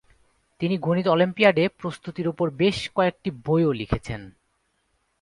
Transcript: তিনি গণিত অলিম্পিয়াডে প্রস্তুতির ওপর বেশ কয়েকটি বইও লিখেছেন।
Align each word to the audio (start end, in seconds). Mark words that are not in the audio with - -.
তিনি 0.61 0.75
গণিত 0.77 1.07
অলিম্পিয়াডে 1.07 1.63
প্রস্তুতির 1.67 2.27
ওপর 2.27 2.49
বেশ 2.49 2.77
কয়েকটি 2.95 3.29
বইও 3.45 3.71
লিখেছেন। 3.71 4.21